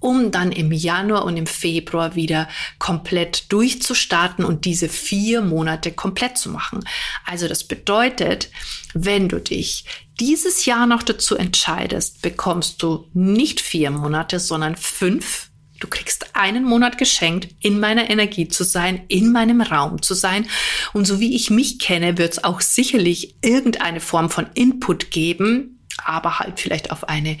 um 0.00 0.30
dann 0.32 0.50
im 0.50 0.72
Januar 0.72 1.24
und 1.24 1.36
im 1.36 1.46
Februar 1.46 2.14
wieder 2.16 2.48
komplett 2.78 3.52
durchzustarten 3.52 4.44
und 4.44 4.64
diese 4.64 4.88
vier 4.88 5.40
Monate 5.42 5.92
komplett 5.92 6.38
zu 6.38 6.50
machen. 6.50 6.80
Also 7.24 7.46
das 7.46 7.64
bedeutet, 7.64 8.50
wenn 8.94 9.28
du 9.28 9.40
dich 9.40 9.84
dieses 10.18 10.66
Jahr 10.66 10.86
noch 10.86 11.02
dazu 11.02 11.36
entscheidest, 11.36 12.20
bekommst 12.20 12.82
du 12.82 13.08
nicht 13.14 13.60
vier 13.60 13.90
Monate, 13.90 14.40
sondern 14.40 14.76
fünf 14.76 15.51
Du 15.82 15.88
kriegst 15.88 16.36
einen 16.36 16.62
Monat 16.62 16.96
geschenkt, 16.96 17.48
in 17.58 17.80
meiner 17.80 18.08
Energie 18.08 18.46
zu 18.46 18.62
sein, 18.62 19.02
in 19.08 19.32
meinem 19.32 19.60
Raum 19.60 20.00
zu 20.00 20.14
sein. 20.14 20.46
Und 20.92 21.06
so 21.06 21.18
wie 21.18 21.34
ich 21.34 21.50
mich 21.50 21.80
kenne, 21.80 22.18
wird 22.18 22.34
es 22.34 22.44
auch 22.44 22.60
sicherlich 22.60 23.34
irgendeine 23.42 23.98
Form 23.98 24.30
von 24.30 24.46
Input 24.54 25.10
geben, 25.10 25.80
aber 26.04 26.38
halt 26.38 26.60
vielleicht 26.60 26.92
auf 26.92 27.08
eine 27.08 27.36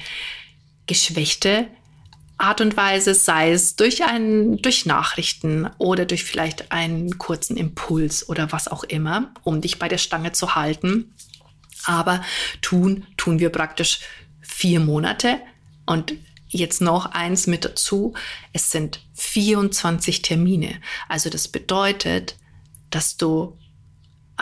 geschwächte 0.88 1.68
Art 2.36 2.60
und 2.60 2.76
Weise, 2.76 3.14
sei 3.14 3.52
es 3.52 3.76
durch 3.76 4.02
einen, 4.02 4.60
durch 4.60 4.86
Nachrichten 4.86 5.70
oder 5.78 6.04
durch 6.04 6.24
vielleicht 6.24 6.72
einen 6.72 7.18
kurzen 7.18 7.56
Impuls 7.56 8.28
oder 8.28 8.50
was 8.50 8.66
auch 8.66 8.82
immer, 8.82 9.32
um 9.44 9.60
dich 9.60 9.78
bei 9.78 9.86
der 9.86 9.98
Stange 9.98 10.32
zu 10.32 10.56
halten. 10.56 11.14
Aber 11.84 12.24
tun, 12.60 13.06
tun 13.16 13.38
wir 13.38 13.50
praktisch 13.50 14.00
vier 14.40 14.80
Monate 14.80 15.38
und 15.86 16.14
jetzt 16.52 16.80
noch 16.80 17.06
eins 17.06 17.46
mit 17.46 17.64
dazu. 17.64 18.14
Es 18.52 18.70
sind 18.70 19.00
24 19.14 20.22
Termine. 20.22 20.80
Also 21.08 21.30
das 21.30 21.48
bedeutet, 21.48 22.36
dass 22.90 23.16
du 23.16 23.58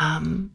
ähm, 0.01 0.51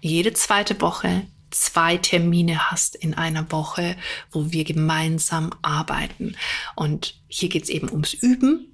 jede 0.00 0.32
zweite 0.32 0.80
Woche 0.80 1.26
zwei 1.50 1.96
Termine 1.96 2.70
hast 2.70 2.96
in 2.96 3.14
einer 3.14 3.50
Woche, 3.52 3.96
wo 4.32 4.50
wir 4.52 4.64
gemeinsam 4.64 5.50
arbeiten. 5.62 6.36
Und 6.74 7.14
hier 7.28 7.48
geht 7.48 7.64
es 7.64 7.68
eben 7.68 7.90
ums 7.90 8.12
Üben, 8.12 8.72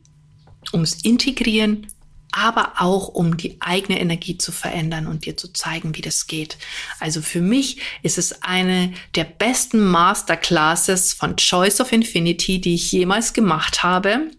ums 0.72 0.94
Integrieren, 1.02 1.86
aber 2.32 2.74
auch 2.78 3.08
um 3.08 3.36
die 3.36 3.56
eigene 3.60 4.00
Energie 4.00 4.38
zu 4.38 4.52
verändern 4.52 5.06
und 5.06 5.26
dir 5.26 5.36
zu 5.36 5.52
zeigen, 5.52 5.96
wie 5.96 6.02
das 6.02 6.26
geht. 6.26 6.58
Also 6.98 7.22
für 7.22 7.40
mich 7.40 7.78
ist 8.02 8.18
es 8.18 8.42
eine 8.42 8.92
der 9.14 9.24
besten 9.24 9.80
Masterclasses 9.80 11.12
von 11.12 11.36
Choice 11.36 11.80
of 11.80 11.92
Infinity, 11.92 12.60
die 12.60 12.74
ich 12.74 12.92
jemals 12.92 13.32
gemacht 13.32 13.82
habe. 13.82 14.30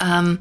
Ähm, 0.00 0.38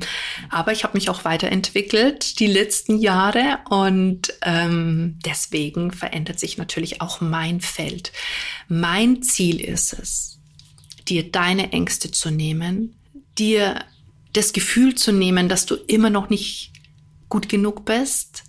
aber 0.50 0.72
ich 0.72 0.84
habe 0.84 0.98
mich 0.98 1.10
auch 1.10 1.26
weiterentwickelt 1.26 2.40
die 2.40 2.48
letzten 2.48 2.98
Jahre 2.98 3.60
und 3.70 4.34
ähm, 4.42 5.20
deswegen 5.24 5.92
verändert 5.92 6.40
sich 6.40 6.58
natürlich 6.58 7.02
auch 7.02 7.22
mein 7.22 7.62
Feld. 7.62 8.12
Mein 8.68 9.22
Ziel 9.22 9.62
ist 9.62 9.94
es, 9.94 10.40
dir 11.08 11.32
deine 11.32 11.72
Ängste 11.72 12.10
zu 12.10 12.32
nehmen, 12.32 12.96
dir 13.38 13.84
das 14.34 14.54
Gefühl 14.54 14.96
zu 14.96 15.12
nehmen, 15.12 15.50
dass 15.50 15.66
du 15.66 15.76
immer 15.76 16.10
noch 16.10 16.30
nicht 16.30 16.72
gut 17.30 17.50
genug 17.50 17.86
bist, 17.86 18.44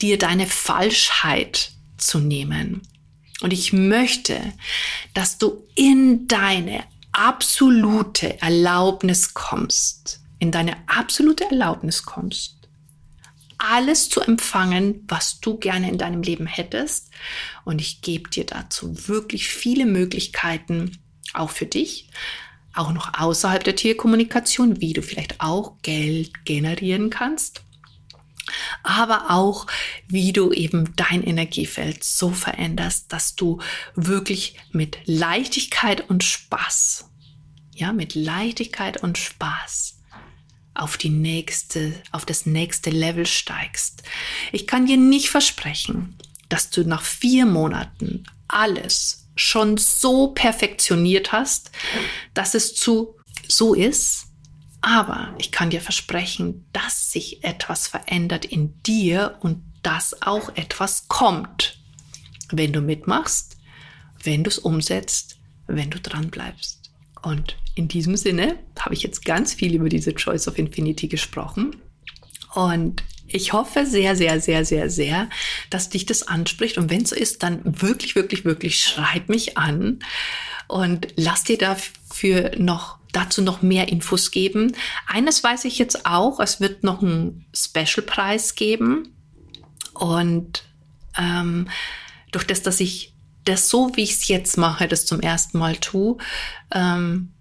dir 0.00 0.18
deine 0.18 0.46
Falschheit 0.46 1.72
zu 1.96 2.18
nehmen. 2.18 2.82
Und 3.40 3.52
ich 3.52 3.72
möchte, 3.72 4.40
dass 5.14 5.38
du 5.38 5.66
in 5.74 6.28
deine 6.28 6.84
absolute 7.12 8.40
Erlaubnis 8.40 9.34
kommst, 9.34 10.20
in 10.38 10.50
deine 10.50 10.76
absolute 10.86 11.44
Erlaubnis 11.44 12.04
kommst, 12.04 12.56
alles 13.58 14.08
zu 14.08 14.20
empfangen, 14.20 15.04
was 15.06 15.40
du 15.40 15.56
gerne 15.56 15.88
in 15.88 15.98
deinem 15.98 16.22
Leben 16.22 16.46
hättest. 16.46 17.10
Und 17.64 17.80
ich 17.80 18.00
gebe 18.00 18.28
dir 18.28 18.44
dazu 18.44 19.08
wirklich 19.08 19.48
viele 19.48 19.86
Möglichkeiten, 19.86 20.98
auch 21.32 21.50
für 21.50 21.66
dich, 21.66 22.08
auch 22.74 22.92
noch 22.92 23.18
außerhalb 23.18 23.62
der 23.64 23.76
Tierkommunikation, 23.76 24.80
wie 24.80 24.92
du 24.92 25.02
vielleicht 25.02 25.40
auch 25.40 25.76
Geld 25.82 26.44
generieren 26.44 27.10
kannst, 27.10 27.62
aber 28.82 29.30
auch 29.30 29.66
wie 30.08 30.32
du 30.32 30.52
eben 30.52 30.94
dein 30.96 31.22
Energiefeld 31.22 32.02
so 32.02 32.30
veränderst, 32.30 33.12
dass 33.12 33.34
du 33.34 33.60
wirklich 33.94 34.56
mit 34.72 34.98
Leichtigkeit 35.04 36.08
und 36.08 36.24
Spaß, 36.24 37.06
ja, 37.74 37.92
mit 37.92 38.14
Leichtigkeit 38.14 39.02
und 39.02 39.18
Spaß 39.18 39.98
auf 40.74 40.96
die 40.96 41.10
nächste, 41.10 41.94
auf 42.10 42.24
das 42.24 42.46
nächste 42.46 42.90
Level 42.90 43.26
steigst. 43.26 44.02
Ich 44.52 44.66
kann 44.66 44.86
dir 44.86 44.96
nicht 44.96 45.28
versprechen, 45.28 46.16
dass 46.48 46.70
du 46.70 46.82
nach 46.84 47.02
vier 47.02 47.46
Monaten 47.46 48.24
alles 48.48 49.21
schon 49.34 49.76
so 49.76 50.28
perfektioniert 50.28 51.32
hast, 51.32 51.70
dass 52.34 52.54
es 52.54 52.74
zu 52.74 53.16
so 53.48 53.74
ist. 53.74 54.26
Aber 54.80 55.34
ich 55.38 55.52
kann 55.52 55.70
dir 55.70 55.80
versprechen, 55.80 56.66
dass 56.72 57.12
sich 57.12 57.44
etwas 57.44 57.86
verändert 57.86 58.44
in 58.44 58.80
dir 58.82 59.38
und 59.40 59.62
dass 59.82 60.22
auch 60.22 60.54
etwas 60.56 61.08
kommt, 61.08 61.78
wenn 62.50 62.72
du 62.72 62.80
mitmachst, 62.80 63.56
wenn 64.22 64.44
du 64.44 64.48
es 64.48 64.58
umsetzt, 64.58 65.38
wenn 65.66 65.90
du 65.90 66.00
dran 66.00 66.30
bleibst. 66.30 66.90
Und 67.22 67.56
in 67.74 67.88
diesem 67.88 68.16
Sinne 68.16 68.58
habe 68.78 68.94
ich 68.94 69.02
jetzt 69.02 69.24
ganz 69.24 69.54
viel 69.54 69.74
über 69.74 69.88
diese 69.88 70.14
Choice 70.14 70.48
of 70.48 70.58
Infinity 70.58 71.08
gesprochen. 71.08 71.76
Und 72.54 73.02
ich 73.34 73.52
hoffe 73.52 73.86
sehr, 73.86 74.16
sehr, 74.16 74.40
sehr, 74.40 74.64
sehr, 74.64 74.90
sehr, 74.90 75.28
dass 75.70 75.90
dich 75.90 76.06
das 76.06 76.26
anspricht. 76.26 76.78
Und 76.78 76.90
wenn 76.90 77.04
so 77.04 77.14
ist, 77.14 77.42
dann 77.42 77.60
wirklich, 77.64 78.14
wirklich, 78.14 78.44
wirklich 78.44 78.82
schreib 78.82 79.28
mich 79.28 79.58
an 79.58 80.00
und 80.68 81.08
lass 81.16 81.44
dir 81.44 81.58
dafür 81.58 82.52
noch 82.58 82.98
dazu 83.12 83.42
noch 83.42 83.62
mehr 83.62 83.88
Infos 83.88 84.30
geben. 84.30 84.74
Eines 85.06 85.44
weiß 85.44 85.66
ich 85.66 85.78
jetzt 85.78 86.06
auch, 86.06 86.40
es 86.40 86.60
wird 86.60 86.82
noch 86.82 87.02
einen 87.02 87.44
Special-Preis 87.54 88.54
geben. 88.54 89.14
Und 89.92 90.64
ähm, 91.18 91.68
durch 92.30 92.46
das, 92.46 92.62
dass 92.62 92.80
ich 92.80 93.14
das 93.44 93.68
so, 93.68 93.94
wie 93.96 94.02
ich 94.02 94.12
es 94.12 94.28
jetzt 94.28 94.56
mache, 94.56 94.88
das 94.88 95.04
zum 95.04 95.20
ersten 95.20 95.58
Mal 95.58 95.76
tue, 95.76 96.16
ähm, 96.72 97.32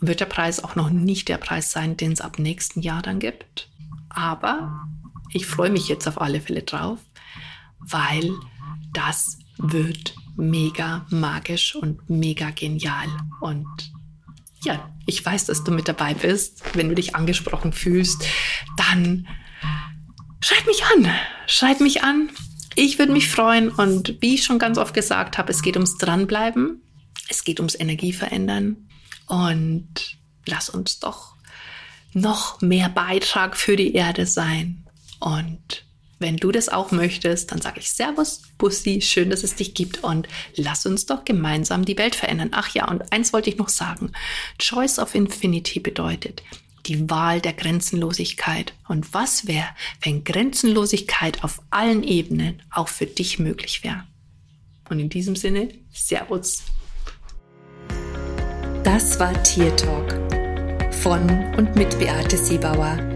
wird 0.00 0.20
der 0.20 0.26
Preis 0.26 0.62
auch 0.62 0.74
noch 0.74 0.90
nicht 0.90 1.28
der 1.28 1.38
Preis 1.38 1.70
sein, 1.70 1.96
den 1.96 2.12
es 2.12 2.20
ab 2.20 2.38
nächsten 2.38 2.80
Jahr 2.80 3.02
dann 3.02 3.18
gibt. 3.18 3.68
Aber 4.08 4.88
ich 5.32 5.46
freue 5.46 5.70
mich 5.70 5.88
jetzt 5.88 6.06
auf 6.06 6.20
alle 6.20 6.40
Fälle 6.40 6.62
drauf, 6.62 6.98
weil 7.78 8.32
das 8.92 9.38
wird 9.58 10.14
mega 10.36 11.06
magisch 11.10 11.74
und 11.74 12.08
mega 12.08 12.50
genial. 12.50 13.08
Und 13.40 13.66
ja, 14.62 14.90
ich 15.06 15.24
weiß, 15.24 15.46
dass 15.46 15.64
du 15.64 15.72
mit 15.72 15.88
dabei 15.88 16.14
bist. 16.14 16.62
Wenn 16.74 16.88
du 16.88 16.94
dich 16.94 17.14
angesprochen 17.14 17.72
fühlst, 17.72 18.24
dann 18.76 19.26
schreib 20.40 20.66
mich 20.66 20.82
an. 20.84 21.10
Schreib 21.46 21.80
mich 21.80 22.02
an. 22.02 22.30
Ich 22.74 22.98
würde 22.98 23.12
mich 23.12 23.30
freuen. 23.30 23.70
Und 23.70 24.20
wie 24.20 24.34
ich 24.34 24.44
schon 24.44 24.58
ganz 24.58 24.78
oft 24.78 24.94
gesagt 24.94 25.38
habe, 25.38 25.50
es 25.50 25.62
geht 25.62 25.76
ums 25.76 25.96
Dranbleiben. 25.96 26.82
Es 27.28 27.44
geht 27.44 27.60
ums 27.60 27.78
Energieverändern. 27.78 28.88
Und 29.26 30.18
lass 30.46 30.68
uns 30.68 31.00
doch 31.00 31.34
noch 32.12 32.60
mehr 32.60 32.88
Beitrag 32.88 33.56
für 33.56 33.76
die 33.76 33.94
Erde 33.94 34.26
sein. 34.26 34.85
Und 35.20 35.84
wenn 36.18 36.36
du 36.36 36.50
das 36.50 36.68
auch 36.68 36.92
möchtest, 36.92 37.52
dann 37.52 37.60
sage 37.60 37.80
ich 37.80 37.92
Servus, 37.92 38.42
Bussi, 38.56 39.02
schön, 39.02 39.30
dass 39.30 39.42
es 39.44 39.54
dich 39.54 39.74
gibt 39.74 40.02
und 40.02 40.28
lass 40.54 40.86
uns 40.86 41.06
doch 41.06 41.24
gemeinsam 41.24 41.84
die 41.84 41.98
Welt 41.98 42.14
verändern. 42.14 42.50
Ach 42.52 42.74
ja, 42.74 42.88
und 42.88 43.12
eins 43.12 43.32
wollte 43.32 43.50
ich 43.50 43.58
noch 43.58 43.68
sagen. 43.68 44.12
Choice 44.58 44.98
of 44.98 45.14
Infinity 45.14 45.80
bedeutet 45.80 46.42
die 46.86 47.10
Wahl 47.10 47.40
der 47.40 47.52
Grenzenlosigkeit. 47.52 48.72
Und 48.88 49.12
was 49.12 49.46
wäre, 49.46 49.68
wenn 50.02 50.24
Grenzenlosigkeit 50.24 51.44
auf 51.44 51.60
allen 51.70 52.02
Ebenen 52.02 52.62
auch 52.70 52.88
für 52.88 53.06
dich 53.06 53.38
möglich 53.38 53.84
wäre? 53.84 54.04
Und 54.88 55.00
in 55.00 55.08
diesem 55.08 55.36
Sinne, 55.36 55.68
Servus. 55.92 56.62
Das 58.84 59.18
war 59.18 59.42
Tier 59.42 59.74
Talk 59.76 60.12
von 60.92 61.28
und 61.56 61.74
mit 61.74 61.98
Beate 61.98 62.36
Siebauer 62.36 63.15